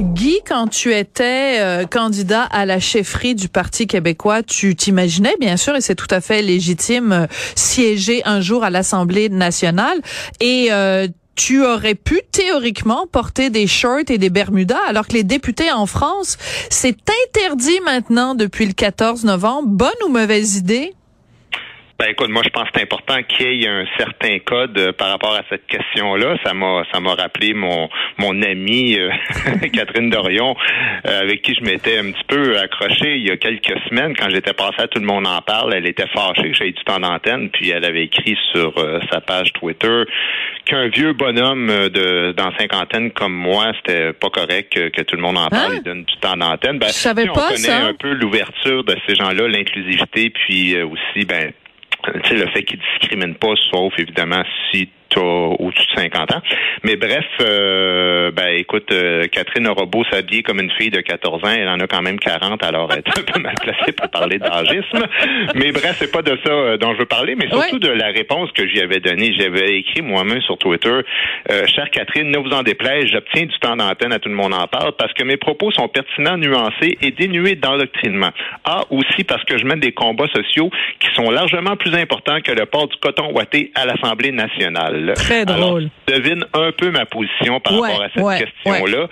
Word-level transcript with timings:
Guy, 0.00 0.40
quand 0.46 0.68
tu 0.68 0.94
étais 0.94 1.58
euh, 1.60 1.84
candidat 1.84 2.44
à 2.44 2.64
la 2.64 2.80
chefferie 2.80 3.34
du 3.34 3.48
Parti 3.48 3.86
québécois, 3.86 4.42
tu 4.42 4.74
t'imaginais, 4.74 5.34
bien 5.38 5.58
sûr, 5.58 5.76
et 5.76 5.82
c'est 5.82 5.94
tout 5.94 6.06
à 6.10 6.22
fait 6.22 6.40
légitime, 6.40 7.12
euh, 7.12 7.26
siéger 7.54 8.22
un 8.24 8.40
jour 8.40 8.64
à 8.64 8.70
l'Assemblée 8.70 9.28
nationale. 9.28 10.00
Et 10.40 10.68
euh, 10.70 11.06
tu 11.34 11.62
aurais 11.64 11.94
pu 11.94 12.22
théoriquement 12.32 13.06
porter 13.12 13.50
des 13.50 13.66
shorts 13.66 14.08
et 14.08 14.16
des 14.16 14.30
bermudas, 14.30 14.80
alors 14.88 15.06
que 15.06 15.12
les 15.12 15.24
députés 15.24 15.70
en 15.70 15.84
France, 15.84 16.38
c'est 16.70 16.96
interdit 17.28 17.80
maintenant 17.84 18.34
depuis 18.34 18.64
le 18.64 18.72
14 18.72 19.24
novembre. 19.24 19.68
Bonne 19.68 19.90
ou 20.06 20.08
mauvaise 20.08 20.56
idée? 20.56 20.94
Ben 22.00 22.12
écoute, 22.12 22.30
moi 22.30 22.40
je 22.42 22.48
pense 22.48 22.62
que 22.64 22.70
c'est 22.76 22.82
important 22.82 23.22
qu'il 23.24 23.60
y 23.60 23.66
ait 23.66 23.68
un 23.68 23.84
certain 23.98 24.38
code 24.38 24.78
euh, 24.78 24.90
par 24.90 25.10
rapport 25.10 25.34
à 25.34 25.42
cette 25.50 25.66
question-là. 25.66 26.38
Ça 26.42 26.54
m'a 26.54 26.82
ça 26.90 26.98
m'a 26.98 27.14
rappelé 27.14 27.52
mon 27.52 27.90
mon 28.16 28.40
amie 28.40 28.98
euh, 28.98 29.10
Catherine 29.74 30.08
Dorion, 30.08 30.56
euh, 31.06 31.20
avec 31.20 31.42
qui 31.42 31.54
je 31.54 31.62
m'étais 31.62 31.98
un 31.98 32.10
petit 32.10 32.24
peu 32.26 32.56
accroché 32.58 33.16
il 33.16 33.28
y 33.28 33.30
a 33.30 33.36
quelques 33.36 33.78
semaines 33.90 34.16
quand 34.16 34.30
j'étais 34.30 34.54
passé 34.54 34.76
à 34.78 34.88
tout 34.88 34.98
le 34.98 35.04
monde 35.04 35.26
en 35.26 35.42
parle. 35.42 35.74
Elle 35.74 35.86
était 35.86 36.06
fâchée 36.06 36.50
que 36.50 36.54
j'aie 36.56 36.72
du 36.72 36.82
temps 36.84 37.00
d'antenne, 37.00 37.50
puis 37.50 37.68
elle 37.68 37.84
avait 37.84 38.04
écrit 38.04 38.38
sur 38.50 38.72
sa 39.12 39.20
page 39.20 39.52
Twitter 39.52 40.04
qu'un 40.64 40.88
vieux 40.88 41.12
bonhomme 41.12 41.66
de 41.66 42.32
dans 42.32 42.50
cinquantaine 42.56 43.10
comme 43.10 43.34
moi, 43.34 43.72
c'était 43.76 44.14
pas 44.14 44.30
correct 44.30 44.72
que, 44.72 45.02
tout 45.02 45.16
le 45.16 45.22
monde 45.22 45.36
en 45.36 45.48
parle 45.48 45.72
Hein? 45.74 45.78
et 45.80 45.82
donne 45.82 46.04
du 46.04 46.16
temps 46.16 46.36
d'antenne. 46.38 46.78
Ben, 46.78 46.86
Je 46.86 46.92
savais 46.92 47.26
pas 47.26 47.32
on 47.32 47.48
connaît 47.48 47.56
ça. 47.58 47.84
un 47.88 47.92
peu 47.92 48.14
l'ouverture 48.14 48.84
de 48.84 48.96
ces 49.06 49.16
gens-là, 49.16 49.48
l'inclusivité, 49.48 50.30
puis 50.30 50.80
aussi 50.82 51.26
ben 51.26 51.52
le 52.08 52.46
fait 52.48 52.62
qu'ils 52.64 52.80
discriminent 52.80 53.34
pas, 53.34 53.54
sauf 53.70 53.92
évidemment 53.98 54.42
si 54.70 54.88
t'as 55.10 55.20
au-dessus 55.20 55.86
de 55.94 56.00
50 56.00 56.32
ans. 56.34 56.42
Mais 56.84 56.96
bref, 56.96 57.24
euh, 57.40 58.30
ben 58.30 58.48
écoute, 58.56 58.90
euh, 58.92 59.26
Catherine 59.26 59.66
aura 59.68 59.84
beau 59.84 60.04
s'habiller 60.10 60.42
comme 60.42 60.60
une 60.60 60.70
fille 60.72 60.90
de 60.90 61.00
14 61.00 61.44
ans, 61.44 61.48
elle 61.56 61.68
en 61.68 61.78
a 61.80 61.86
quand 61.86 62.02
même 62.02 62.18
40, 62.18 62.62
alors 62.64 62.90
elle 62.92 63.00
est 63.00 63.18
un 63.18 63.22
peu 63.32 63.40
mal 63.40 63.54
placée 63.60 63.92
pour 63.92 64.08
parler 64.08 64.38
d'âgisme. 64.38 65.04
Mais 65.54 65.72
bref, 65.72 65.96
c'est 65.98 66.12
pas 66.12 66.22
de 66.22 66.38
ça 66.44 66.50
euh, 66.52 66.76
dont 66.76 66.92
je 66.94 66.98
veux 66.98 67.06
parler, 67.06 67.34
mais 67.34 67.48
surtout 67.48 67.74
Ouais. 67.74 67.78
de 67.80 67.88
la 67.90 68.06
réponse 68.06 68.50
que 68.52 68.66
j'y 68.66 68.80
avais 68.80 69.00
donnée. 69.00 69.34
J'avais 69.38 69.78
écrit 69.78 70.00
moi-même 70.02 70.40
sur 70.42 70.56
Twitter, 70.58 70.88
euh, 71.50 71.66
chère 71.66 71.90
Catherine, 71.90 72.30
ne 72.30 72.38
vous 72.38 72.50
en 72.50 72.62
déplaise, 72.62 73.06
j'obtiens 73.12 73.44
du 73.46 73.58
temps 73.58 73.76
d'antenne 73.76 74.12
à 74.12 74.18
tout 74.18 74.28
le 74.28 74.34
monde 74.34 74.54
en 74.54 74.66
parle 74.66 74.92
parce 74.98 75.12
que 75.12 75.24
mes 75.24 75.36
propos 75.36 75.70
sont 75.72 75.88
pertinents, 75.88 76.36
nuancés 76.38 76.96
et 77.02 77.10
dénués 77.10 77.54
d'endoctrinement. 77.56 78.30
Ah, 78.64 78.82
aussi 78.90 79.24
parce 79.24 79.44
que 79.44 79.58
je 79.58 79.64
mène 79.64 79.80
des 79.80 79.92
combats 79.92 80.28
sociaux 80.34 80.70
qui 81.00 81.08
sont 81.14 81.30
largement 81.30 81.76
plus 81.76 81.94
importants 81.94 82.40
que 82.40 82.52
le 82.52 82.66
port 82.66 82.88
du 82.88 82.96
coton 82.96 83.32
ouaté 83.34 83.72
à 83.74 83.86
l'Assemblée 83.86 84.32
nationale. 84.32 84.99
Très 85.14 85.40
Alors, 85.42 85.56
drôle. 85.70 85.88
devine 86.08 86.44
un 86.54 86.72
peu 86.72 86.90
ma 86.90 87.06
position 87.06 87.60
par 87.60 87.72
Ouais, 87.78 87.88
rapport 87.88 88.02
à 88.04 88.08
cette 88.14 88.22
ouais, 88.22 88.38
question-là. 88.38 89.08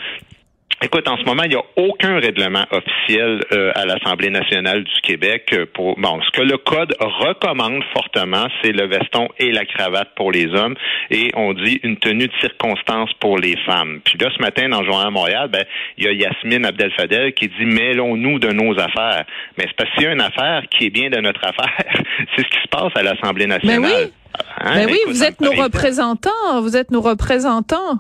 Écoute, 0.81 1.09
en 1.09 1.17
ce 1.17 1.25
moment, 1.25 1.43
il 1.43 1.51
n'y 1.51 1.57
a 1.57 1.65
aucun 1.75 2.21
règlement 2.21 2.65
officiel 2.71 3.41
euh, 3.51 3.73
à 3.75 3.85
l'Assemblée 3.85 4.31
nationale 4.31 4.85
du 4.85 5.01
Québec 5.03 5.51
euh, 5.53 5.67
pour 5.75 5.99
bon, 5.99 6.21
ce 6.23 6.31
que 6.31 6.41
le 6.41 6.57
code 6.57 6.95
recommande 7.01 7.83
fortement, 7.93 8.47
c'est 8.63 8.71
le 8.71 8.87
veston 8.87 9.29
et 9.39 9.51
la 9.51 9.65
cravate 9.65 10.11
pour 10.15 10.31
les 10.31 10.47
hommes 10.55 10.77
et 11.11 11.33
on 11.35 11.53
dit 11.53 11.81
une 11.83 11.97
tenue 11.97 12.29
de 12.29 12.33
circonstance 12.41 13.11
pour 13.19 13.39
les 13.39 13.57
femmes. 13.67 14.01
Puis 14.05 14.19
là 14.19 14.31
ce 14.37 14.41
matin 14.41 14.69
dans 14.69 14.83
le 14.83 14.87
journal 14.87 15.11
Montréal, 15.11 15.49
ben 15.53 15.65
il 15.97 16.05
y 16.05 16.09
a 16.09 16.13
Yasmine 16.13 16.65
Abdel-Fadel 16.65 17.33
qui 17.33 17.49
dit 17.49 17.65
mêlons-nous 17.65 18.39
de 18.39 18.53
nos 18.53 18.79
affaires. 18.79 19.25
Mais 19.57 19.65
c'est 19.67 19.77
parce 19.77 19.91
qu'il 19.95 20.05
y 20.05 20.07
a 20.07 20.13
une 20.13 20.21
affaire 20.21 20.63
qui 20.71 20.87
est 20.87 20.91
bien 20.91 21.11
de 21.11 21.19
notre 21.21 21.45
affaire. 21.45 21.75
c'est 22.37 22.43
ce 22.43 22.49
qui 22.49 22.63
se 22.63 22.69
passe 22.69 22.93
à 22.95 23.03
l'Assemblée 23.03 23.47
nationale. 23.47 23.81
Ben 23.81 23.89
oui. 23.89 24.13
Hein, 24.61 24.75
Ben 24.75 24.87
oui, 24.87 24.99
écoute, 25.03 25.13
vous 25.13 25.25
êtes 25.25 25.41
nos 25.41 25.51
représentants, 25.51 26.61
vous 26.61 26.77
êtes 26.77 26.93
nos 26.93 27.01
représentants. 27.01 27.99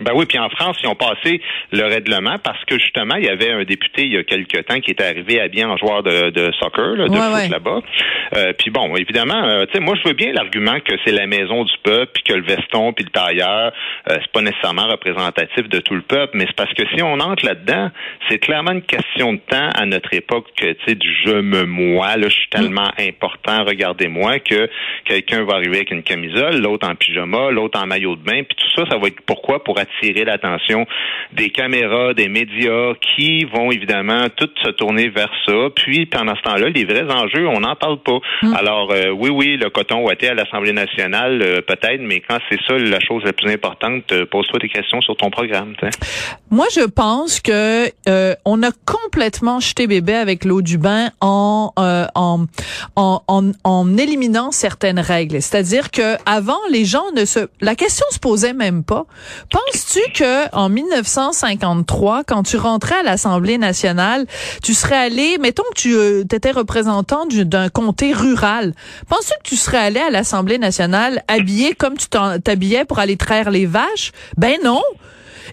Ben 0.00 0.10
oui, 0.14 0.26
puis 0.26 0.38
en 0.38 0.48
France, 0.50 0.76
ils 0.82 0.88
ont 0.88 0.96
passé 0.96 1.40
le 1.70 1.84
règlement 1.84 2.36
parce 2.42 2.64
que 2.64 2.78
justement, 2.78 3.14
il 3.14 3.26
y 3.26 3.28
avait 3.28 3.52
un 3.52 3.62
député 3.62 4.02
il 4.02 4.12
y 4.14 4.16
a 4.16 4.24
quelque 4.24 4.58
temps 4.62 4.80
qui 4.80 4.90
était 4.90 5.04
arrivé 5.04 5.40
habillé 5.40 5.64
en 5.64 5.76
joueur 5.76 6.02
de, 6.02 6.30
de 6.30 6.50
soccer, 6.60 6.96
là, 6.96 7.06
de 7.06 7.10
Ouais, 7.12 7.18
foot 7.18 7.34
ouais. 7.34 7.48
là-bas. 7.48 7.80
Euh, 8.36 8.52
puis 8.58 8.70
bon, 8.70 8.96
évidemment, 8.96 9.44
euh, 9.44 9.66
tu 9.66 9.74
sais, 9.74 9.80
moi 9.80 9.94
je 10.02 10.08
veux 10.08 10.14
bien 10.14 10.32
l'argument 10.32 10.80
que 10.80 10.94
c'est 11.04 11.12
la 11.12 11.26
maison 11.28 11.62
du 11.62 11.72
peuple, 11.84 12.10
puis 12.14 12.22
que 12.24 12.32
le 12.32 12.42
veston 12.42 12.92
puis 12.92 13.04
le 13.04 13.10
tailleur, 13.10 13.72
euh, 14.10 14.16
c'est 14.20 14.32
pas 14.32 14.40
nécessairement 14.40 14.88
représentatif 14.88 15.68
de 15.68 15.78
tout 15.78 15.94
le 15.94 16.02
peuple, 16.02 16.36
mais 16.38 16.46
c'est 16.48 16.56
parce 16.56 16.74
que 16.74 16.82
si 16.94 17.02
on 17.02 17.20
entre 17.20 17.44
là-dedans, 17.46 17.90
c'est 18.28 18.38
clairement 18.38 18.72
une 18.72 18.82
question 18.82 19.34
de 19.34 19.40
temps 19.48 19.68
à 19.76 19.86
notre 19.86 20.12
époque 20.12 20.46
que 20.56 20.72
tu 20.72 20.84
sais 20.88 20.94
du 20.96 21.08
je 21.24 21.40
me 21.40 21.64
moi, 21.64 22.16
là, 22.16 22.28
je 22.28 22.34
suis 22.34 22.48
tellement 22.48 22.90
important, 22.98 23.64
regardez-moi 23.64 24.40
que 24.40 24.68
quelqu'un 25.04 25.44
va 25.44 25.54
arriver 25.54 25.76
avec 25.76 25.92
une 25.92 26.02
camisole, 26.02 26.60
l'autre 26.60 26.88
en 26.88 26.96
pyjama, 26.96 27.50
l'autre 27.50 27.80
en 27.80 27.86
maillot 27.86 28.16
de 28.16 28.22
bain, 28.22 28.42
puis 28.42 28.56
tout 28.56 28.70
ça, 28.74 28.90
ça 28.90 28.98
va 28.98 29.06
être 29.06 29.20
pourquoi 29.24 29.62
pour 29.62 29.78
attirer 29.84 30.24
l'attention 30.24 30.86
des 31.32 31.50
caméras, 31.50 32.14
des 32.14 32.28
médias 32.28 32.94
qui 33.08 33.44
vont 33.44 33.68
évidemment 33.70 34.24
tout 34.38 34.50
se 34.64 34.70
tourner 34.70 35.08
vers 35.08 35.32
ça. 35.46 35.58
Puis 35.74 36.06
pendant 36.06 36.34
ce 36.36 36.42
temps-là, 36.42 36.68
les 36.68 36.84
vrais 36.84 37.08
enjeux, 37.20 37.46
on 37.48 37.60
n'en 37.60 37.76
parle 37.76 38.00
pas. 38.08 38.18
Alors 38.60 38.88
euh, 38.92 39.10
oui, 39.10 39.30
oui, 39.30 39.48
le 39.56 39.70
coton 39.70 39.98
ouaté 40.04 40.28
à 40.28 40.34
l'Assemblée 40.34 40.72
nationale, 40.72 41.40
euh, 41.42 41.60
peut-être, 41.60 42.00
mais 42.00 42.20
quand 42.20 42.38
c'est 42.48 42.60
ça 42.66 42.74
la 42.78 43.00
chose 43.00 43.22
la 43.24 43.32
plus 43.32 43.50
importante, 43.52 44.10
euh, 44.12 44.26
pose-toi 44.26 44.58
des 44.60 44.68
questions 44.68 45.00
sur 45.00 45.16
ton 45.16 45.30
programme. 45.30 45.74
tu 45.78 45.86
sais. 45.86 45.92
Moi, 46.50 46.66
je 46.74 46.86
pense 46.86 47.40
que 47.40 47.90
euh, 48.08 48.34
on 48.44 48.62
a 48.62 48.70
complètement 48.86 49.60
jeté 49.60 49.86
bébé 49.86 50.14
avec 50.14 50.44
l'eau 50.44 50.62
du 50.62 50.78
bain 50.78 51.10
en, 51.20 51.72
euh, 51.78 52.06
en, 52.14 52.46
en, 52.96 53.22
en, 53.28 53.50
en 53.64 53.96
éliminant 53.96 54.50
certaines 54.50 55.00
règles. 55.00 55.40
C'est-à-dire 55.42 55.90
que 55.90 56.16
avant, 56.26 56.60
les 56.70 56.84
gens 56.84 57.04
ne 57.16 57.24
se, 57.24 57.40
la 57.60 57.74
question 57.74 58.06
se 58.10 58.18
posait 58.18 58.52
même 58.54 58.84
pas. 58.84 59.04
Penses-tu 59.74 60.12
que 60.12 60.54
en 60.54 60.68
1953, 60.68 62.22
quand 62.22 62.44
tu 62.44 62.56
rentrais 62.56 62.94
à 63.00 63.02
l'Assemblée 63.02 63.58
nationale, 63.58 64.24
tu 64.62 64.72
serais 64.72 64.94
allé, 64.96 65.36
mettons 65.38 65.64
que 65.74 65.80
tu 65.80 65.94
euh, 65.96 66.22
étais 66.32 66.52
représentant 66.52 67.26
du- 67.26 67.44
d'un 67.44 67.68
comté 67.70 68.12
rural, 68.12 68.72
penses-tu 69.08 69.32
que 69.42 69.48
tu 69.48 69.56
serais 69.56 69.78
allé 69.78 69.98
à 69.98 70.10
l'Assemblée 70.10 70.58
nationale 70.58 71.24
habillé 71.26 71.74
comme 71.74 71.96
tu 71.96 72.06
t'habillais 72.08 72.84
pour 72.84 73.00
aller 73.00 73.16
traire 73.16 73.50
les 73.50 73.66
vaches? 73.66 74.12
Ben 74.36 74.58
non. 74.62 74.80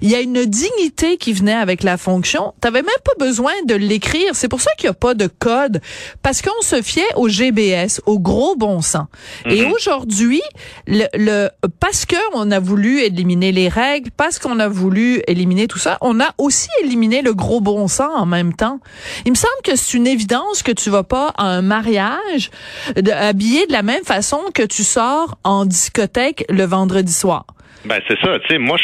Il 0.02 0.10
y 0.10 0.16
a 0.16 0.22
une 0.22 0.46
dignité 0.46 1.18
qui 1.18 1.34
venait 1.34 1.54
avec 1.54 1.84
la 1.84 1.98
fonction. 1.98 2.54
T'avais 2.62 2.82
même 2.82 2.92
pas 3.04 3.26
besoin 3.26 3.52
de 3.66 3.76
l'écrire. 3.76 4.36
C'est 4.36 4.48
pour 4.48 4.62
ça 4.62 4.72
qu'il 4.78 4.88
n'y 4.88 4.92
a 4.92 4.94
pas 4.94 5.14
de 5.14 5.28
code. 5.28 5.82
Parce 6.22 6.42
qu'on 6.42 6.62
se 6.62 6.82
fiait 6.82 7.14
au 7.16 7.28
GBS, 7.28 8.02
au 8.06 8.20
gros 8.20 8.56
bon 8.56 8.82
sens. 8.82 9.08
Et 9.46 9.64
aujourd'hui, 9.64 10.42
le, 10.88 11.06
le, 11.14 11.50
parce 11.80 12.06
qu'on 12.06 12.52
a 12.52 12.60
voulu 12.60 13.02
éliminer 13.02 13.52
les 13.52 13.70
règles, 13.70 14.12
parce 14.12 14.40
qu'on 14.40 14.60
a 14.60 14.68
voulu 14.68 15.22
éliminer 15.28 15.68
tout 15.68 15.80
ça, 15.80 15.98
on 16.02 16.20
a 16.20 16.34
aussi 16.38 16.70
éliminé 16.84 17.22
le 17.22 17.34
gros 17.34 17.62
bon 17.62 17.88
sens 17.88 18.12
en 18.16 18.26
même 18.26 18.54
temps. 18.54 18.80
Il 19.26 19.32
me 19.32 19.38
semble 19.38 19.52
que 19.64 19.76
c'est 19.76 19.98
une 19.98 20.08
évidence 20.08 20.64
que 20.64 20.72
tu 20.72 20.90
vas 20.90 21.04
pas 21.04 21.34
à 21.38 21.46
un 21.46 21.62
mariage 21.62 22.52
de, 22.96 23.12
habillé 23.12 23.68
de 23.68 23.72
la 23.72 23.84
même 23.84 24.04
façon 24.04 24.40
que 24.54 24.64
tu 24.64 24.84
sors 24.84 25.38
en 25.44 25.66
discothèque 25.66 26.46
le 26.50 26.66
vendredi 26.66 27.14
soir. 27.14 27.46
Ben 27.86 28.00
c'est 28.08 28.20
ça, 28.22 28.38
tu 28.40 28.48
sais, 28.48 28.58
moi 28.60 28.78
je 28.78 28.84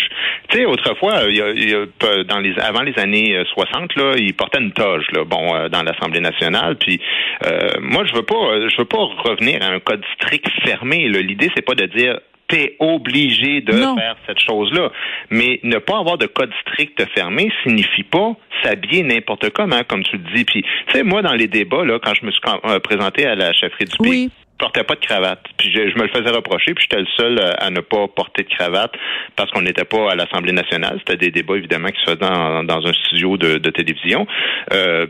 tu 0.49 0.57
sais 0.59 0.65
autrefois 0.65 1.21
il 1.29 1.35
y 1.35 1.41
a, 1.41 1.49
il 1.51 1.69
y 1.69 1.75
a 1.75 2.23
dans 2.23 2.39
les 2.39 2.57
avant 2.59 2.81
les 2.81 2.97
années 2.97 3.35
euh, 3.35 3.43
60 3.53 3.95
là, 3.95 4.13
ils 4.17 4.33
portaient 4.33 4.59
une 4.61 4.71
toge 4.71 5.05
là, 5.11 5.23
bon 5.23 5.55
euh, 5.55 5.69
dans 5.69 5.83
l'Assemblée 5.83 6.19
nationale 6.21 6.75
puis 6.77 6.99
euh, 7.45 7.69
moi 7.79 8.05
je 8.05 8.13
veux 8.15 8.23
pas 8.23 8.35
euh, 8.35 8.69
je 8.69 8.77
veux 8.77 8.85
pas 8.85 8.97
revenir 8.97 9.61
à 9.61 9.67
un 9.67 9.79
code 9.79 10.03
strict 10.15 10.47
fermé 10.65 11.07
l'idée 11.09 11.49
c'est 11.55 11.65
pas 11.65 11.75
de 11.75 11.85
dire 11.85 12.19
T'es 12.49 12.77
obligé 12.79 13.59
de 13.59 13.73
Non. 13.73 13.97
faire 13.97 14.15
cette 14.25 14.39
chose-là. 14.39 14.89
Mais 15.29 15.59
ne 15.63 15.79
pas 15.79 15.97
avoir 15.99 16.17
de 16.17 16.27
code 16.27 16.53
strict 16.61 17.05
fermé 17.13 17.51
signifie 17.63 18.03
pas 18.03 18.37
s'habiller 18.63 19.03
n'importe 19.03 19.49
comment, 19.49 19.83
comme 19.83 20.01
tu 20.05 20.15
le 20.15 20.23
dis. 20.33 20.45
Puis, 20.45 20.61
tu 20.61 20.93
sais, 20.93 21.03
moi, 21.03 21.21
dans 21.21 21.33
les 21.33 21.47
débats, 21.47 21.83
là, 21.83 21.99
quand 22.01 22.13
je 22.13 22.25
me 22.25 22.31
suis 22.31 22.39
euh, 22.63 22.79
présenté 22.79 23.25
à 23.25 23.35
la 23.35 23.51
chefferie 23.51 23.83
du 23.83 23.97
pays, 23.97 24.09
Oui. 24.09 24.29
Portais 24.57 24.83
pas 24.83 24.95
de 24.95 24.99
cravate. 24.99 25.43
Puis 25.57 25.71
je, 25.71 25.89
je 25.89 25.95
me 25.97 26.03
le 26.03 26.09
faisais 26.09 26.29
reprocher, 26.29 26.73
puis 26.73 26.85
j'étais 26.89 27.01
le 27.01 27.07
seul 27.15 27.39
euh, 27.39 27.53
à 27.57 27.69
ne 27.69 27.79
pas 27.79 28.07
porter 28.07 28.43
de 28.43 28.49
cravate 28.49 28.93
parce 29.35 29.51
qu'on 29.51 29.61
n'était 29.61 29.85
pas 29.85 30.11
à 30.11 30.15
l'Assemblée 30.15 30.53
nationale. 30.53 30.99
C'était 30.99 31.17
des 31.17 31.31
débats 31.31 31.57
évidemment 31.57 31.89
qui 31.89 31.99
se 31.99 32.05
faisaient 32.05 32.17
dans, 32.17 32.63
dans 32.63 32.85
un 32.85 32.93
studio 32.93 33.37
de, 33.37 33.57
de 33.57 33.69
télévision. 33.69 34.27
Euh, 34.73 35.07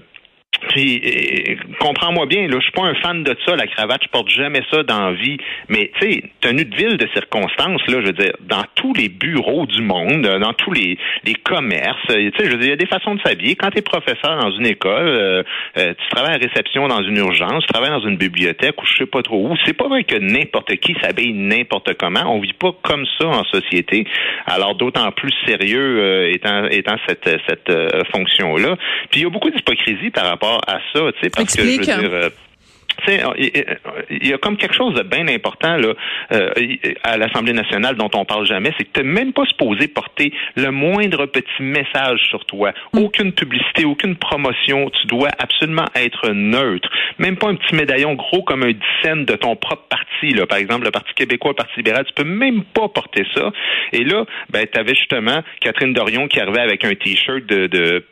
puis, 0.70 1.58
comprends-moi 1.80 2.26
bien, 2.26 2.48
là, 2.48 2.56
je 2.60 2.64
suis 2.64 2.72
pas 2.72 2.84
un 2.84 2.96
fan 2.96 3.24
de 3.24 3.36
ça, 3.46 3.56
la 3.56 3.68
cravate, 3.68 4.02
je 4.04 4.10
porte 4.10 4.30
jamais 4.30 4.62
ça 4.72 4.84
dans 4.84 5.10
la 5.10 5.14
vie. 5.14 5.38
Mais, 5.70 5.92
tu 6.00 6.12
sais, 6.12 6.24
tenue 6.42 6.66
de 6.66 6.76
ville, 6.76 6.98
de 6.98 7.08
circonstances, 7.14 7.82
là, 7.88 8.02
je 8.02 8.08
veux 8.08 8.14
dire, 8.14 8.34
dans 8.42 8.64
tous 8.76 8.94
les 8.94 9.10
bureaux 9.10 9.66
du 9.66 9.82
monde, 9.82 10.22
dans 10.22 10.54
tous 10.54 10.72
les, 10.72 10.98
les 11.24 11.36
commerces, 11.36 12.02
tu 12.08 12.32
sais, 12.38 12.46
je 12.46 12.52
veux 12.52 12.58
dire, 12.58 12.68
il 12.68 12.70
y 12.70 12.74
a 12.74 12.78
des 12.78 12.88
façons 12.88 13.16
de 13.16 13.22
s'habiller. 13.22 13.56
Quand 13.56 13.70
tu 13.70 13.80
es 13.80 13.82
professeur 13.82 14.38
dans 14.42 14.52
une 14.52 14.66
école, 14.66 15.08
euh, 15.08 15.44
euh, 15.78 15.94
tu 15.94 16.16
travailles 16.16 16.36
à 16.36 16.38
réception 16.38 16.88
dans 16.88 17.04
une 17.04 17.18
urgence, 17.18 17.64
tu 17.66 17.74
travailles 17.74 17.92
dans 17.92 18.08
une 18.08 18.18
bibliothèque 18.18 18.82
ou 18.82 18.86
je 18.86 18.98
sais 18.98 19.06
pas 19.06 19.22
trop 19.22 19.48
où, 19.48 19.56
c'est 19.66 19.78
pas 19.78 19.88
vrai 19.88 20.04
que 20.04 20.16
n'importe 20.16 20.76
qui 20.78 20.96
s'habille 21.02 21.34
n'importe 21.34 21.94
comment. 21.96 22.24
On 22.34 22.40
vit 22.40 22.54
pas 22.54 22.72
comme 22.82 23.06
ça 23.20 23.28
en 23.28 23.44
société. 23.46 24.06
Alors, 24.46 24.76
d'autant 24.76 25.12
plus 25.12 25.34
sérieux 25.46 26.00
euh, 26.00 26.32
étant, 26.32 26.66
étant 26.66 26.96
cette, 27.08 27.30
cette 27.48 27.72
fonction-là. 28.12 28.76
Puis, 29.10 29.22
il 29.22 29.24
y 29.24 29.26
a 29.26 29.30
beaucoup 29.30 29.50
d'hypocrisie 29.50 30.10
par 30.10 30.26
rapport 30.26 30.47
à 30.56 30.80
ça, 30.94 31.12
tu 31.14 31.20
sais, 31.22 31.30
parce 31.30 31.56
que 31.56 31.62
je 31.64 31.68
veux 31.68 31.78
dire. 31.78 32.14
Euh, 32.14 32.30
il 34.10 34.28
y 34.28 34.34
a 34.34 34.38
comme 34.38 34.58
quelque 34.58 34.76
chose 34.76 34.94
de 34.96 35.04
bien 35.04 35.28
important 35.28 35.78
là, 35.78 35.94
euh, 36.32 36.52
à 37.04 37.18
l'Assemblée 37.18 37.54
nationale 37.54 37.96
dont 37.96 38.10
on 38.14 38.26
parle 38.26 38.46
jamais, 38.46 38.74
c'est 38.78 38.86
que 38.86 39.00
tu 39.00 39.06
n'es 39.06 39.12
même 39.12 39.34
pas 39.34 39.46
supposé 39.46 39.88
porter 39.88 40.34
le 40.56 40.72
moindre 40.72 41.26
petit 41.26 41.62
message 41.62 42.20
sur 42.30 42.46
toi. 42.46 42.74
Mm. 42.94 43.00
Aucune 43.00 43.32
publicité, 43.34 43.86
aucune 43.86 44.16
promotion. 44.16 44.90
Tu 44.90 45.08
dois 45.08 45.30
absolument 45.38 45.86
être 45.96 46.30
neutre. 46.30 46.90
Même 47.20 47.38
pas 47.38 47.50
un 47.50 47.56
petit 47.56 47.76
médaillon 47.76 48.16
gros 48.16 48.44
comme 48.44 48.64
un 48.64 48.74
dixaine 48.74 49.26
de 49.26 49.36
ton 49.36 49.56
propre 49.56 49.88
parti. 49.90 50.34
Là. 50.34 50.46
Par 50.48 50.58
exemple, 50.58 50.86
le 50.86 50.92
Parti 50.92 51.14
québécois, 51.14 51.52
le 51.52 51.56
Parti 51.56 51.74
libéral, 51.78 52.06
tu 52.06 52.14
peux 52.14 52.28
même 52.28 52.64
pas 52.64 52.88
porter 52.90 53.26
ça. 53.36 53.52
Et 53.94 54.04
là, 54.04 54.26
ben, 54.50 54.66
tu 54.72 54.80
avais 54.80 54.96
justement 54.96 55.44
Catherine 55.62 55.94
Dorion 55.94 56.28
qui 56.28 56.40
arrivait 56.40 56.62
avec 56.62 56.84
un 56.84 56.94
T-shirt 56.96 57.46
de, 57.46 57.68
de 57.68 58.04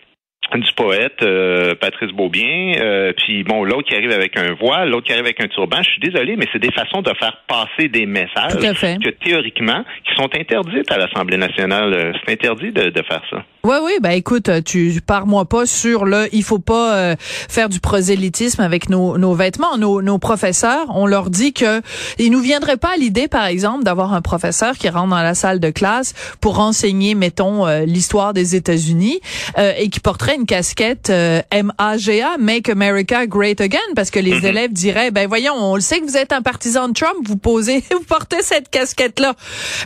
du 0.54 0.72
poète 0.74 1.22
euh, 1.22 1.76
Patrice 1.76 2.12
Beaubien, 2.12 2.76
euh, 2.80 3.14
puis 3.18 3.44
bon 3.44 3.64
l'autre 3.64 3.90
qui 3.90 3.96
arrive 3.96 4.12
avec 4.12 4.38
un 4.38 4.54
voile, 4.54 4.90
l'autre 4.90 5.08
qui 5.08 5.12
arrive 5.12 5.26
avec 5.26 5.42
un 5.42 5.48
turban. 5.48 5.78
Je 5.82 5.90
suis 5.90 6.02
désolé, 6.02 6.36
mais 6.38 6.46
c'est 6.54 6.60
des 6.60 6.72
façons 6.72 7.02
de 7.02 7.12
faire 7.20 7.38
passer 7.48 7.90
des 7.90 8.06
messages 8.06 8.56
que 8.56 9.10
théoriquement 9.10 9.84
qui 10.08 10.16
sont 10.16 10.30
interdites 10.34 10.92
à 10.92 10.98
l'Assemblée 10.98 11.38
nationale. 11.38 11.94
Euh, 11.94 12.14
c'est 12.26 12.34
interdit 12.34 12.72
de, 12.72 12.90
de 12.90 13.02
faire 13.04 13.22
ça. 13.30 13.44
Oui, 13.64 13.78
oui, 13.84 13.94
ben 14.00 14.12
écoute, 14.12 14.50
tu 14.64 15.02
pars 15.06 15.26
moi 15.26 15.46
pas 15.46 15.66
sur 15.66 16.06
le 16.06 16.28
il 16.32 16.44
faut 16.44 16.60
pas 16.60 16.96
euh, 16.96 17.16
faire 17.20 17.68
du 17.68 17.80
prosélytisme 17.80 18.62
avec 18.62 18.90
nos, 18.90 19.18
nos 19.18 19.34
vêtements. 19.34 19.78
Nos, 19.78 20.04
nos 20.04 20.20
professeurs, 20.20 20.86
on 20.90 21.08
leur 21.08 21.32
dit 21.32 21.52
que 21.52 21.82
il 22.20 22.32
nous 22.32 22.42
viendrait 22.42 22.78
pas 22.78 22.94
à 22.94 22.98
l'idée, 22.98 23.28
par 23.28 23.48
exemple, 23.48 23.84
d'avoir 23.84 24.14
un 24.14 24.22
professeur 24.22 24.74
qui 24.78 24.88
rentre 24.88 25.10
dans 25.10 25.24
la 25.24 25.34
salle 25.34 25.60
de 25.60 25.72
classe 25.72 26.14
pour 26.42 26.60
enseigner, 26.60 27.16
mettons, 27.16 27.66
euh, 27.66 27.86
l'histoire 27.86 28.34
des 28.34 28.56
États-Unis 28.56 29.20
euh, 29.58 29.74
et 29.80 29.90
qui 29.90 30.00
porterait 30.00 30.35
une 30.36 30.46
casquette 30.46 31.10
MAGA, 31.10 32.38
Make 32.40 32.70
America 32.70 33.26
Great 33.26 33.62
Again, 33.62 33.80
parce 33.96 34.12
que 34.12 34.20
les 34.20 34.40
mm-hmm. 34.40 34.46
élèves 34.46 34.74
diraient, 34.74 35.12
ben 35.12 35.28
voyons, 35.28 35.54
on 35.54 35.76
le 35.76 35.82
sait 35.82 36.00
que 36.00 36.06
vous 36.06 36.18
êtes 36.18 36.34
un 36.34 36.42
partisan 36.42 36.90
de 36.90 36.94
Trump, 36.94 37.16
vous 37.26 37.38
posez, 37.38 37.84
vous 37.92 38.04
portez 38.08 38.42
cette 38.42 38.70
casquette-là. 38.70 39.36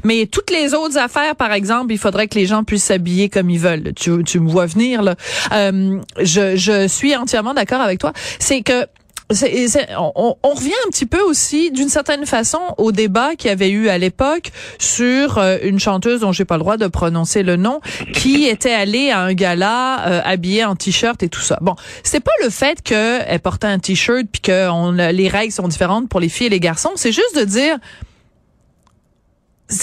Mais 0.04 0.26
toutes 0.26 0.50
les 0.52 0.74
autres 0.74 0.98
affaires, 0.98 1.36
par 1.36 1.54
exemple, 1.54 1.94
il 1.94 1.98
faudrait 1.98 2.28
que 2.28 2.36
les 2.36 2.46
gens 2.46 2.64
puissent 2.64 2.86
s'habiller 2.86 3.30
comme 3.30 3.50
ils 3.50 3.60
veulent 3.60 3.94
tu, 3.96 4.40
me 4.40 4.50
vois 4.50 4.66
venir 4.66 5.02
là. 5.02 5.16
Euh, 5.52 6.00
je, 6.20 6.56
je 6.56 6.88
suis 6.88 7.16
entièrement 7.16 7.54
d'accord 7.54 7.82
avec 7.82 8.00
toi. 8.00 8.14
C'est 8.40 8.62
que 8.62 8.86
on, 9.32 10.36
revient 10.44 10.74
un 10.88 10.90
petit 10.90 11.06
peu 11.06 11.22
aussi, 11.22 11.72
d'une 11.72 11.90
certaine 11.90 12.26
façon, 12.26 12.60
au 12.78 12.92
débat 12.92 13.36
qu'il 13.36 13.50
y 13.50 13.52
avait 13.52 13.70
eu 13.70 13.90
à 13.90 13.98
l'époque 13.98 14.52
sur 14.80 15.38
euh, 15.38 15.58
une 15.62 15.80
chanteuse 15.80 16.22
dont 16.22 16.32
j'ai 16.32 16.46
pas 16.46 16.56
le 16.56 16.62
droit 16.62 16.78
de 16.78 16.88
prononcer 16.88 17.44
le 17.44 17.56
nom, 17.56 17.80
qui 18.14 18.46
était 18.46 18.74
allée 18.74 19.12
à 19.12 19.20
un 19.20 19.34
gala 19.34 20.08
euh, 20.08 20.22
habillée 20.24 20.66
en 20.66 20.76
t-shirt 20.76 21.22
et 21.22 21.30
tout 21.30 21.42
ça. 21.42 21.60
Bon, 21.62 21.76
c'est 22.04 22.22
pas 22.22 22.32
le 22.44 22.50
fait 22.50 22.82
qu'elle 22.82 23.40
portait 23.40 23.68
un 23.68 23.80
t-shirt 23.80 24.26
puis 24.32 24.42
que 24.42 25.12
les 25.12 25.28
règles 25.28 25.54
sont 25.54 25.68
différentes 25.68 26.10
pour 26.10 26.20
les 26.20 26.30
filles 26.30 26.48
et 26.48 26.52
les 26.52 26.60
garçons. 26.60 26.92
C'est 26.96 27.12
juste 27.12 27.38
de 27.38 27.44
dire 27.44 27.78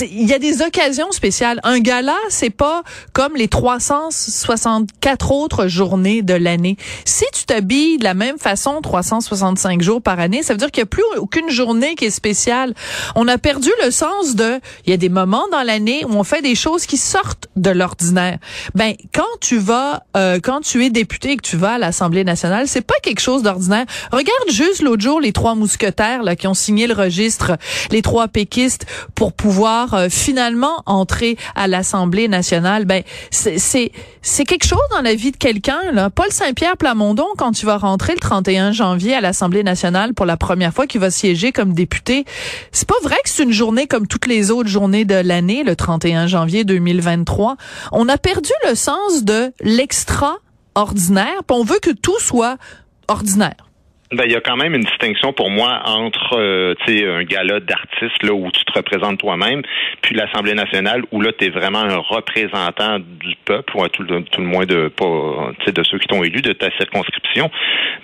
il 0.00 0.28
y 0.28 0.34
a 0.34 0.38
des 0.38 0.62
occasions 0.62 1.12
spéciales. 1.12 1.60
Un 1.62 1.78
gala, 1.78 2.16
c'est 2.28 2.50
pas 2.50 2.82
comme 3.12 3.36
les 3.36 3.48
364 3.48 5.30
autres 5.30 5.68
journées 5.68 6.22
de 6.22 6.34
l'année. 6.34 6.76
Si 7.04 7.24
tu 7.32 7.44
t'habilles 7.44 7.98
de 7.98 8.04
la 8.04 8.14
même 8.14 8.38
façon 8.38 8.80
365 8.80 9.82
jours 9.82 10.02
par 10.02 10.18
année, 10.18 10.42
ça 10.42 10.54
veut 10.54 10.58
dire 10.58 10.70
qu'il 10.70 10.82
n'y 10.82 10.86
a 10.86 10.90
plus 10.90 11.04
aucune 11.18 11.50
journée 11.50 11.94
qui 11.94 12.06
est 12.06 12.10
spéciale. 12.10 12.74
On 13.14 13.28
a 13.28 13.38
perdu 13.38 13.70
le 13.84 13.90
sens 13.90 14.34
de, 14.34 14.60
il 14.86 14.90
y 14.90 14.92
a 14.92 14.96
des 14.96 15.08
moments 15.08 15.46
dans 15.52 15.62
l'année 15.62 16.04
où 16.04 16.14
on 16.14 16.24
fait 16.24 16.42
des 16.42 16.56
choses 16.56 16.86
qui 16.86 16.96
sortent 16.96 17.48
de 17.54 17.70
l'ordinaire. 17.70 18.38
Ben, 18.74 18.94
quand 19.14 19.22
tu 19.40 19.58
vas, 19.58 20.02
euh, 20.16 20.40
quand 20.42 20.62
tu 20.62 20.84
es 20.84 20.90
député 20.90 21.32
et 21.32 21.36
que 21.36 21.42
tu 21.42 21.56
vas 21.56 21.74
à 21.74 21.78
l'Assemblée 21.78 22.24
nationale, 22.24 22.66
c'est 22.66 22.80
pas 22.80 22.98
quelque 23.02 23.20
chose 23.20 23.42
d'ordinaire. 23.42 23.86
Regarde 24.10 24.50
juste 24.50 24.82
l'autre 24.82 25.02
jour 25.02 25.20
les 25.20 25.32
trois 25.32 25.54
mousquetaires 25.54 26.24
là, 26.24 26.34
qui 26.34 26.48
ont 26.48 26.54
signé 26.54 26.88
le 26.88 26.94
registre, 26.94 27.56
les 27.90 28.02
trois 28.02 28.26
péquistes 28.26 28.86
pour 29.14 29.32
pouvoir 29.32 29.75
euh, 29.94 30.08
finalement 30.08 30.82
entrer 30.87 31.37
à 31.55 31.69
l'Assemblée 31.69 32.28
nationale, 32.28 32.84
ben 32.84 33.02
c'est 33.31 33.58
c'est 34.23 34.44
quelque 34.44 34.67
chose 34.67 34.78
dans 34.90 35.02
la 35.02 35.14
vie 35.14 35.32
de 35.32 35.37
quelqu'un 35.37 35.93
là. 35.93 36.11
Paul 36.11 36.31
Saint-Pierre 36.31 36.76
Plamondon 36.76 37.26
quand 37.37 37.52
tu 37.52 37.67
vas 37.67 37.76
rentrer 37.76 38.14
le 38.14 38.20
31 38.20 38.73
janvier 38.73 39.14
à 39.14 39.20
l'Assemblée 39.20 39.62
nationale 39.62 40.14
pour 40.14 40.26
la 40.26 40.37
première 40.37 40.73
fois 40.73 40.87
qu'il 40.87 41.00
va 41.00 41.11
siéger 41.11 41.52
comme 41.52 41.75
député, 41.75 42.25
c'est 42.73 42.88
pas 42.88 42.99
vrai 43.02 43.17
que 43.25 43.31
c'est 43.31 43.44
une 43.44 43.52
journée 43.52 43.87
comme 43.87 44.06
toutes 44.06 44.26
les 44.26 44.50
autres 44.50 44.69
journées 44.69 45.05
de 45.05 45.14
l'année 45.14 45.62
le 45.64 45.76
31 45.76 46.26
janvier 46.26 46.64
2023. 46.64 47.56
On 47.93 48.08
a 48.08 48.19
perdu 48.19 48.52
le 48.69 48.75
sens 48.75 49.25
de 49.25 49.52
l'extraordinaire, 49.61 51.43
on 51.50 51.64
veut 51.64 51.78
que 51.81 51.90
tout 51.90 52.19
soit 52.19 52.56
ordinaire. 53.08 53.67
Ben, 54.12 54.22
il 54.24 54.32
y 54.32 54.36
a 54.36 54.40
quand 54.40 54.56
même 54.56 54.72
une 54.72 54.84
distinction 54.84 55.32
pour 55.32 55.50
moi 55.50 55.80
entre 55.84 56.38
euh, 56.38 56.74
un 56.88 57.24
gala 57.24 57.58
d'artistes 57.58 58.22
là 58.22 58.32
où 58.32 58.48
tu 58.52 58.64
te 58.64 58.72
représentes 58.72 59.18
toi-même, 59.18 59.62
puis 60.00 60.14
l'Assemblée 60.14 60.54
nationale 60.54 61.02
où 61.10 61.20
là 61.20 61.32
tu 61.36 61.46
es 61.46 61.50
vraiment 61.50 61.80
un 61.80 61.96
représentant 61.96 63.00
du 63.00 63.34
peuple 63.44 63.76
ou 63.76 63.82
à 63.82 63.88
tout, 63.88 64.04
le, 64.04 64.22
tout 64.22 64.40
le 64.40 64.46
moins 64.46 64.64
de 64.64 64.88
pas 64.88 65.52
de 65.66 65.82
ceux 65.82 65.98
qui 65.98 66.06
t'ont 66.06 66.22
élu 66.22 66.40
de 66.40 66.52
ta 66.52 66.70
circonscription. 66.76 67.50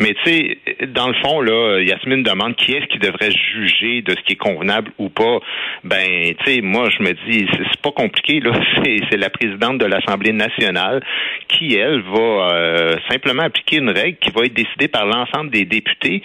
Mais 0.01 0.15
tu 0.25 0.31
sais 0.33 0.59
dans 0.89 1.07
le 1.07 1.15
fond 1.23 1.41
là, 1.41 1.81
Yasmine 1.81 2.25
demande 2.25 2.57
qui 2.57 2.73
est-ce 2.73 2.87
qui 2.87 2.99
devrait 2.99 3.31
juger 3.31 4.03
de 4.03 4.11
ce 4.11 4.21
qui 4.23 4.33
est 4.33 4.37
convenable 4.37 4.91
ou 4.99 5.09
pas. 5.09 5.39
Ben 5.85 6.35
tu 6.45 6.53
sais 6.53 6.61
moi 6.63 6.89
je 6.91 7.05
me 7.05 7.13
dis 7.13 7.47
c'est 7.57 7.81
pas 7.81 7.93
compliqué 7.93 8.41
là, 8.41 8.51
c'est 8.85 9.17
la 9.17 9.31
présidente 9.31 9.79
de 9.79 9.87
l'Assemblée 9.87 10.33
nationale 10.33 11.01
qui 11.47 11.77
elle 11.77 12.01
va 12.01 12.19
euh, 12.19 12.97
simplement 13.09 13.45
appliquer 13.45 13.77
une 13.77 13.91
règle 13.91 14.19
qui 14.19 14.33
va 14.33 14.47
être 14.47 14.55
décidée 14.55 14.89
par 14.89 15.07
l'ensemble 15.07 15.51
des 15.51 15.65
députés 15.65 15.92
qui, 16.01 16.23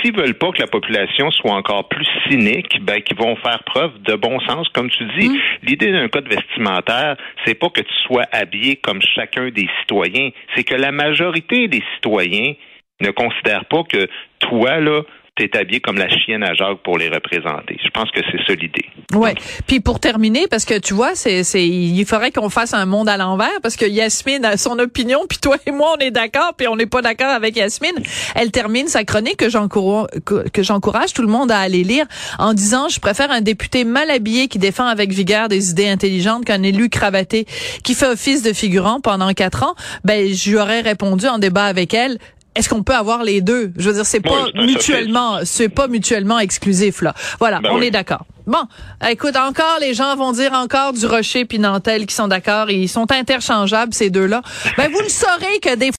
s'ils 0.00 0.16
veulent 0.16 0.34
pas 0.34 0.50
que 0.52 0.60
la 0.60 0.66
population 0.66 1.30
soit 1.30 1.52
encore 1.52 1.88
plus 1.88 2.06
cynique, 2.28 2.78
ben, 2.82 3.02
qui 3.02 3.14
vont 3.14 3.36
faire 3.36 3.62
preuve 3.64 3.92
de 4.02 4.14
bon 4.14 4.40
sens. 4.40 4.68
Comme 4.70 4.90
tu 4.90 5.04
dis, 5.18 5.28
mm. 5.28 5.38
l'idée 5.62 5.92
d'un 5.92 6.08
code 6.08 6.28
vestimentaire, 6.28 7.16
c'est 7.44 7.54
pas 7.54 7.68
que 7.68 7.80
tu 7.80 7.94
sois 8.06 8.24
habillé 8.32 8.76
comme 8.76 9.00
chacun 9.02 9.50
des 9.50 9.68
citoyens, 9.80 10.30
c'est 10.54 10.64
que 10.64 10.74
la 10.74 10.92
majorité 10.92 11.68
des 11.68 11.82
citoyens 11.94 12.54
ne 13.00 13.10
considèrent 13.10 13.66
pas 13.66 13.82
que 13.84 14.08
toi, 14.38 14.80
là, 14.80 15.02
t'es 15.36 15.56
habillé 15.56 15.80
comme 15.80 15.98
la 15.98 16.08
chienne 16.08 16.42
à 16.42 16.54
Jacques 16.54 16.82
pour 16.82 16.98
les 16.98 17.08
représenter. 17.08 17.78
Je 17.84 17.90
pense 17.90 18.10
que 18.10 18.20
c'est 18.30 18.38
ça 18.46 18.54
l'idée. 18.54 18.86
Ouais. 19.14 19.34
Puis 19.66 19.80
pour 19.80 20.00
terminer, 20.00 20.46
parce 20.48 20.64
que 20.64 20.78
tu 20.78 20.94
vois, 20.94 21.14
c'est, 21.14 21.44
c'est, 21.44 21.66
il 21.66 22.04
faudrait 22.06 22.32
qu'on 22.32 22.48
fasse 22.48 22.74
un 22.74 22.86
monde 22.86 23.08
à 23.08 23.16
l'envers, 23.16 23.60
parce 23.62 23.76
que 23.76 23.84
Yasmine 23.84 24.44
a 24.44 24.56
son 24.56 24.78
opinion, 24.78 25.20
puis 25.28 25.38
toi 25.38 25.56
et 25.66 25.70
moi 25.70 25.94
on 25.96 26.00
est 26.00 26.10
d'accord, 26.10 26.54
puis 26.56 26.66
on 26.68 26.76
n'est 26.76 26.86
pas 26.86 27.02
d'accord 27.02 27.28
avec 27.28 27.56
Yasmine. 27.56 27.96
Elle 28.34 28.50
termine 28.50 28.88
sa 28.88 29.04
chronique 29.04 29.36
que 29.36 29.50
j'encourage, 29.50 30.08
que 30.24 30.62
j'encourage 30.62 31.12
tout 31.12 31.22
le 31.22 31.28
monde 31.28 31.50
à 31.50 31.58
aller 31.58 31.84
lire 31.84 32.06
en 32.38 32.54
disant, 32.54 32.88
je 32.88 32.98
préfère 32.98 33.30
un 33.30 33.42
député 33.42 33.84
mal 33.84 34.10
habillé 34.10 34.48
qui 34.48 34.58
défend 34.58 34.86
avec 34.86 35.12
vigueur 35.12 35.48
des 35.48 35.70
idées 35.70 35.88
intelligentes 35.88 36.46
qu'un 36.46 36.62
élu 36.62 36.88
cravaté 36.88 37.46
qui 37.84 37.94
fait 37.94 38.06
office 38.06 38.42
de 38.42 38.52
figurant 38.52 39.00
pendant 39.00 39.32
quatre 39.32 39.62
ans. 39.62 39.74
Ben, 40.04 40.32
je 40.32 40.50
lui 40.50 40.58
aurais 40.58 40.80
répondu 40.80 41.26
en 41.26 41.38
débat 41.38 41.64
avec 41.64 41.92
elle, 41.92 42.18
est-ce 42.56 42.68
qu'on 42.68 42.82
peut 42.82 42.94
avoir 42.94 43.22
les 43.22 43.40
deux? 43.40 43.72
Je 43.76 43.88
veux 43.88 43.94
dire, 43.94 44.06
c'est 44.06 44.20
pas 44.20 44.46
mutuellement, 44.54 45.38
c'est 45.44 45.68
pas 45.68 45.88
mutuellement 45.88 46.38
exclusif 46.38 47.02
là. 47.02 47.14
Voilà, 47.38 47.60
ben 47.60 47.70
on 47.72 47.80
est 47.80 47.90
d'accord. 47.90 48.24
Bon, 48.46 48.62
écoute, 49.08 49.36
encore 49.36 49.78
les 49.80 49.92
gens 49.92 50.14
vont 50.14 50.30
dire 50.30 50.52
encore 50.52 50.92
du 50.92 51.04
Rocher 51.04 51.44
puis 51.44 51.58
Nantel 51.58 52.06
qui 52.06 52.14
sont 52.14 52.28
d'accord, 52.28 52.70
ils 52.70 52.88
sont 52.88 53.10
interchangeables 53.10 53.92
ces 53.92 54.08
deux-là. 54.08 54.40
Ben 54.76 54.88
vous 54.90 55.00
le 55.00 55.08
saurez 55.08 55.58
que 55.60 55.74
des 55.74 55.90